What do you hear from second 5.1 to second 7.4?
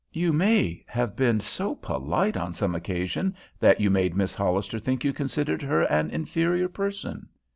considered her an inferior person.